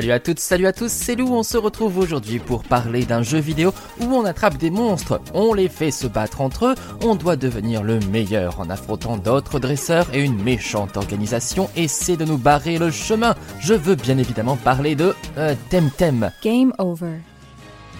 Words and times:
Salut 0.00 0.12
à 0.12 0.18
toutes, 0.18 0.38
salut 0.38 0.66
à 0.66 0.72
tous, 0.72 0.90
c'est 0.90 1.14
Lou, 1.14 1.28
on 1.28 1.42
se 1.42 1.58
retrouve 1.58 1.98
aujourd'hui 1.98 2.38
pour 2.38 2.64
parler 2.64 3.04
d'un 3.04 3.22
jeu 3.22 3.36
vidéo 3.36 3.74
où 4.00 4.04
on 4.06 4.24
attrape 4.24 4.56
des 4.56 4.70
monstres, 4.70 5.20
on 5.34 5.52
les 5.52 5.68
fait 5.68 5.90
se 5.90 6.06
battre 6.06 6.40
entre 6.40 6.68
eux, 6.68 6.74
on 7.04 7.16
doit 7.16 7.36
devenir 7.36 7.82
le 7.82 8.00
meilleur 8.10 8.60
en 8.60 8.70
affrontant 8.70 9.18
d'autres 9.18 9.60
dresseurs 9.60 10.06
et 10.14 10.22
une 10.24 10.42
méchante 10.42 10.96
organisation 10.96 11.68
essaie 11.76 12.16
de 12.16 12.24
nous 12.24 12.38
barrer 12.38 12.78
le 12.78 12.90
chemin. 12.90 13.34
Je 13.60 13.74
veux 13.74 13.94
bien 13.94 14.16
évidemment 14.16 14.56
parler 14.56 14.94
de 14.94 15.14
euh, 15.36 15.54
Temtem. 15.68 16.30
Game 16.42 16.72
over. 16.78 17.18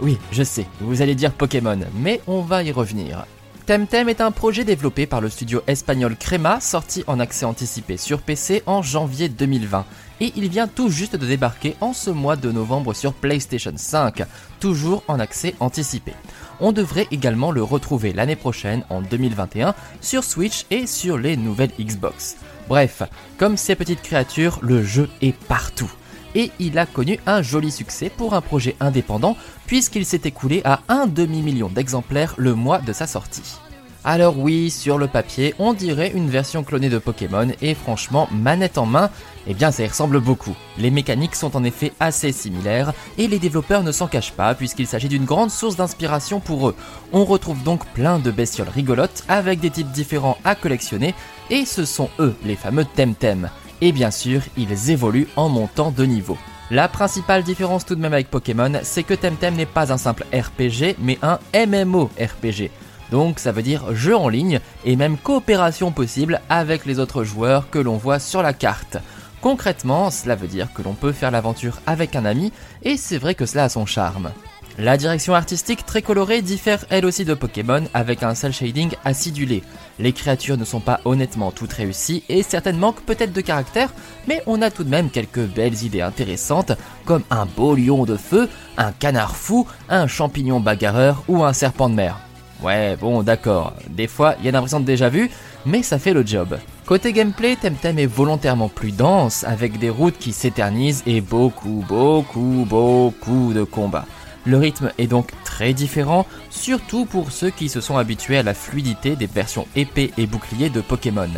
Oui, 0.00 0.16
je 0.30 0.44
sais, 0.44 0.66
vous 0.80 1.02
allez 1.02 1.14
dire 1.14 1.32
Pokémon, 1.32 1.78
mais 1.94 2.22
on 2.26 2.40
va 2.40 2.62
y 2.62 2.72
revenir. 2.72 3.26
Temtem 3.64 4.08
est 4.08 4.20
un 4.20 4.32
projet 4.32 4.64
développé 4.64 5.06
par 5.06 5.20
le 5.20 5.28
studio 5.28 5.62
espagnol 5.68 6.16
Crema, 6.16 6.60
sorti 6.60 7.04
en 7.06 7.20
accès 7.20 7.44
anticipé 7.44 7.96
sur 7.96 8.20
PC 8.20 8.64
en 8.66 8.82
janvier 8.82 9.28
2020 9.28 9.86
et 10.20 10.32
il 10.34 10.48
vient 10.48 10.66
tout 10.66 10.88
juste 10.88 11.14
de 11.14 11.26
débarquer 11.26 11.76
en 11.80 11.92
ce 11.92 12.10
mois 12.10 12.34
de 12.34 12.50
novembre 12.50 12.92
sur 12.92 13.12
PlayStation 13.12 13.72
5, 13.76 14.24
toujours 14.58 15.04
en 15.06 15.20
accès 15.20 15.54
anticipé. 15.60 16.12
On 16.58 16.72
devrait 16.72 17.06
également 17.12 17.52
le 17.52 17.62
retrouver 17.62 18.12
l'année 18.12 18.34
prochaine 18.34 18.82
en 18.90 19.00
2021 19.00 19.76
sur 20.00 20.24
Switch 20.24 20.66
et 20.72 20.88
sur 20.88 21.16
les 21.16 21.36
nouvelles 21.36 21.72
Xbox. 21.78 22.38
Bref, 22.68 23.04
comme 23.38 23.56
ces 23.56 23.76
petites 23.76 24.02
créatures, 24.02 24.58
le 24.60 24.82
jeu 24.82 25.08
est 25.20 25.36
partout. 25.36 25.92
Et 26.34 26.50
il 26.58 26.78
a 26.78 26.86
connu 26.86 27.18
un 27.26 27.42
joli 27.42 27.70
succès 27.70 28.10
pour 28.10 28.34
un 28.34 28.40
projet 28.40 28.76
indépendant 28.80 29.36
puisqu'il 29.66 30.06
s'est 30.06 30.22
écoulé 30.24 30.62
à 30.64 30.80
un 30.88 31.06
demi-million 31.06 31.68
d'exemplaires 31.68 32.34
le 32.36 32.54
mois 32.54 32.78
de 32.78 32.92
sa 32.92 33.06
sortie. 33.06 33.58
Alors 34.04 34.36
oui, 34.36 34.70
sur 34.70 34.98
le 34.98 35.06
papier, 35.06 35.54
on 35.60 35.74
dirait 35.74 36.10
une 36.12 36.28
version 36.28 36.64
clonée 36.64 36.88
de 36.88 36.98
Pokémon 36.98 37.46
et 37.60 37.74
franchement, 37.74 38.28
manette 38.32 38.76
en 38.76 38.84
main, 38.84 39.10
eh 39.46 39.54
bien 39.54 39.70
ça 39.70 39.84
y 39.84 39.86
ressemble 39.86 40.18
beaucoup. 40.18 40.56
Les 40.76 40.90
mécaniques 40.90 41.36
sont 41.36 41.56
en 41.56 41.62
effet 41.62 41.92
assez 42.00 42.32
similaires 42.32 42.94
et 43.16 43.28
les 43.28 43.38
développeurs 43.38 43.84
ne 43.84 43.92
s'en 43.92 44.08
cachent 44.08 44.32
pas 44.32 44.56
puisqu'il 44.56 44.88
s'agit 44.88 45.08
d'une 45.08 45.24
grande 45.24 45.52
source 45.52 45.76
d'inspiration 45.76 46.40
pour 46.40 46.68
eux. 46.68 46.74
On 47.12 47.24
retrouve 47.24 47.62
donc 47.62 47.86
plein 47.92 48.18
de 48.18 48.32
bestioles 48.32 48.68
rigolotes 48.68 49.22
avec 49.28 49.60
des 49.60 49.70
types 49.70 49.92
différents 49.92 50.38
à 50.42 50.56
collectionner 50.56 51.14
et 51.50 51.64
ce 51.64 51.84
sont 51.84 52.10
eux 52.18 52.34
les 52.44 52.56
fameux 52.56 52.84
Temtem. 52.84 53.50
Et 53.84 53.90
bien 53.90 54.12
sûr, 54.12 54.42
ils 54.56 54.90
évoluent 54.90 55.26
en 55.34 55.48
montant 55.48 55.90
de 55.90 56.04
niveau. 56.04 56.38
La 56.70 56.86
principale 56.86 57.42
différence 57.42 57.84
tout 57.84 57.96
de 57.96 58.00
même 58.00 58.12
avec 58.12 58.30
Pokémon, 58.30 58.72
c'est 58.84 59.02
que 59.02 59.12
Temtem 59.12 59.56
n'est 59.56 59.66
pas 59.66 59.92
un 59.92 59.98
simple 59.98 60.24
RPG 60.32 60.94
mais 61.00 61.18
un 61.20 61.40
MMO 61.66 62.08
RPG. 62.16 62.70
Donc 63.10 63.40
ça 63.40 63.50
veut 63.50 63.62
dire 63.62 63.92
jeu 63.92 64.16
en 64.16 64.28
ligne 64.28 64.60
et 64.84 64.94
même 64.94 65.18
coopération 65.18 65.90
possible 65.90 66.40
avec 66.48 66.86
les 66.86 67.00
autres 67.00 67.24
joueurs 67.24 67.70
que 67.70 67.80
l'on 67.80 67.96
voit 67.96 68.20
sur 68.20 68.40
la 68.40 68.52
carte. 68.52 68.98
Concrètement, 69.40 70.12
cela 70.12 70.36
veut 70.36 70.46
dire 70.46 70.72
que 70.72 70.82
l'on 70.82 70.94
peut 70.94 71.12
faire 71.12 71.32
l'aventure 71.32 71.80
avec 71.84 72.14
un 72.14 72.24
ami 72.24 72.52
et 72.84 72.96
c'est 72.96 73.18
vrai 73.18 73.34
que 73.34 73.46
cela 73.46 73.64
a 73.64 73.68
son 73.68 73.84
charme. 73.84 74.30
La 74.78 74.96
direction 74.96 75.34
artistique 75.34 75.84
très 75.84 76.00
colorée 76.00 76.40
diffère 76.40 76.86
elle 76.88 77.04
aussi 77.04 77.26
de 77.26 77.34
Pokémon 77.34 77.84
avec 77.92 78.22
un 78.22 78.34
cel 78.34 78.54
shading 78.54 78.90
acidulé. 79.04 79.62
Les 79.98 80.14
créatures 80.14 80.56
ne 80.56 80.64
sont 80.64 80.80
pas 80.80 81.00
honnêtement 81.04 81.50
toutes 81.50 81.74
réussies 81.74 82.24
et 82.30 82.42
certaines 82.42 82.78
manquent 82.78 83.02
peut-être 83.02 83.34
de 83.34 83.40
caractère, 83.42 83.92
mais 84.26 84.42
on 84.46 84.62
a 84.62 84.70
tout 84.70 84.84
de 84.84 84.88
même 84.88 85.10
quelques 85.10 85.44
belles 85.46 85.82
idées 85.84 86.00
intéressantes 86.00 86.72
comme 87.04 87.22
un 87.30 87.44
beau 87.44 87.74
lion 87.74 88.04
de 88.04 88.16
feu, 88.16 88.48
un 88.78 88.92
canard 88.92 89.36
fou, 89.36 89.66
un 89.90 90.06
champignon 90.06 90.58
bagarreur 90.58 91.22
ou 91.28 91.44
un 91.44 91.52
serpent 91.52 91.90
de 91.90 91.94
mer. 91.94 92.18
Ouais, 92.62 92.96
bon, 92.96 93.22
d'accord. 93.22 93.74
Des 93.90 94.06
fois, 94.06 94.36
il 94.38 94.46
y 94.46 94.48
a 94.48 94.52
l'impression 94.52 94.80
de 94.80 94.86
déjà 94.86 95.08
vu, 95.08 95.30
mais 95.66 95.82
ça 95.82 95.98
fait 95.98 96.14
le 96.14 96.24
job. 96.24 96.58
Côté 96.86 97.12
gameplay, 97.12 97.56
Temtem 97.56 97.98
est 97.98 98.06
volontairement 98.06 98.68
plus 98.68 98.92
dense, 98.92 99.44
avec 99.44 99.78
des 99.78 99.90
routes 99.90 100.18
qui 100.18 100.32
s'éternisent 100.32 101.02
et 101.04 101.20
beaucoup, 101.20 101.84
beaucoup, 101.88 102.66
beaucoup 102.68 103.52
de 103.52 103.64
combats. 103.64 104.06
Le 104.44 104.58
rythme 104.58 104.90
est 104.98 105.06
donc 105.06 105.30
très 105.44 105.72
différent, 105.72 106.26
surtout 106.50 107.04
pour 107.04 107.30
ceux 107.30 107.50
qui 107.50 107.68
se 107.68 107.80
sont 107.80 107.96
habitués 107.96 108.38
à 108.38 108.42
la 108.42 108.54
fluidité 108.54 109.14
des 109.14 109.26
versions 109.26 109.68
épée 109.76 110.10
et 110.18 110.26
bouclier 110.26 110.68
de 110.68 110.80
Pokémon. 110.80 111.30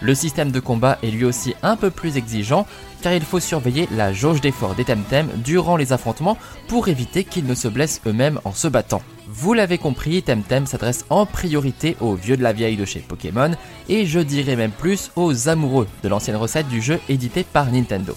Le 0.00 0.14
système 0.14 0.52
de 0.52 0.60
combat 0.60 0.98
est 1.02 1.10
lui 1.10 1.24
aussi 1.24 1.54
un 1.62 1.76
peu 1.76 1.90
plus 1.90 2.16
exigeant 2.16 2.66
car 3.02 3.12
il 3.12 3.22
faut 3.22 3.40
surveiller 3.40 3.88
la 3.92 4.12
jauge 4.12 4.40
d'effort 4.40 4.74
des 4.74 4.84
Temtem 4.84 5.28
durant 5.36 5.76
les 5.76 5.92
affrontements 5.92 6.38
pour 6.68 6.88
éviter 6.88 7.24
qu'ils 7.24 7.46
ne 7.46 7.54
se 7.54 7.68
blessent 7.68 8.00
eux-mêmes 8.06 8.40
en 8.44 8.52
se 8.52 8.68
battant. 8.68 9.02
Vous 9.28 9.54
l'avez 9.54 9.78
compris, 9.78 10.22
Temtem 10.22 10.66
s'adresse 10.66 11.04
en 11.10 11.26
priorité 11.26 11.96
aux 12.00 12.14
vieux 12.14 12.36
de 12.36 12.42
la 12.42 12.52
vieille 12.52 12.76
de 12.76 12.84
chez 12.84 13.00
Pokémon 13.00 13.52
et 13.88 14.06
je 14.06 14.20
dirais 14.20 14.56
même 14.56 14.72
plus 14.72 15.10
aux 15.16 15.48
amoureux 15.48 15.88
de 16.02 16.08
l'ancienne 16.08 16.36
recette 16.36 16.68
du 16.68 16.80
jeu 16.80 17.00
édité 17.08 17.44
par 17.44 17.70
Nintendo. 17.70 18.14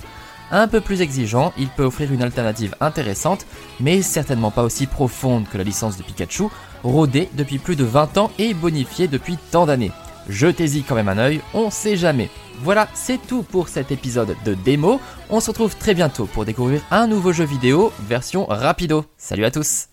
Un 0.51 0.67
peu 0.67 0.81
plus 0.81 1.01
exigeant, 1.01 1.53
il 1.57 1.69
peut 1.69 1.85
offrir 1.85 2.11
une 2.11 2.21
alternative 2.21 2.75
intéressante, 2.81 3.45
mais 3.79 4.01
certainement 4.01 4.51
pas 4.51 4.63
aussi 4.63 4.85
profonde 4.85 5.47
que 5.49 5.57
la 5.57 5.63
licence 5.63 5.97
de 5.97 6.03
Pikachu, 6.03 6.43
rodée 6.83 7.29
depuis 7.37 7.57
plus 7.57 7.77
de 7.77 7.85
20 7.85 8.17
ans 8.17 8.31
et 8.37 8.53
bonifiée 8.53 9.07
depuis 9.07 9.37
tant 9.51 9.65
d'années. 9.65 9.93
Jetez-y 10.27 10.83
quand 10.83 10.95
même 10.95 11.07
un 11.09 11.17
œil, 11.17 11.41
on 11.53 11.71
sait 11.71 11.95
jamais. 11.95 12.29
Voilà, 12.59 12.89
c'est 12.93 13.25
tout 13.25 13.43
pour 13.43 13.69
cet 13.69 13.91
épisode 13.91 14.35
de 14.45 14.53
démo. 14.53 14.99
On 15.29 15.39
se 15.39 15.49
retrouve 15.49 15.77
très 15.77 15.93
bientôt 15.93 16.25
pour 16.25 16.43
découvrir 16.43 16.81
un 16.91 17.07
nouveau 17.07 17.31
jeu 17.31 17.45
vidéo, 17.45 17.93
version 18.07 18.45
rapido. 18.45 19.05
Salut 19.17 19.45
à 19.45 19.51
tous 19.51 19.87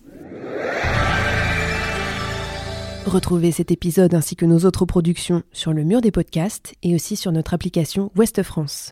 Retrouvez 3.05 3.51
cet 3.51 3.71
épisode 3.71 4.13
ainsi 4.13 4.35
que 4.35 4.45
nos 4.45 4.65
autres 4.65 4.85
productions 4.85 5.41
sur 5.51 5.73
le 5.73 5.83
mur 5.83 6.01
des 6.01 6.11
podcasts 6.11 6.75
et 6.83 6.93
aussi 6.93 7.15
sur 7.15 7.31
notre 7.31 7.53
application 7.53 8.11
Ouest 8.15 8.43
France. 8.43 8.91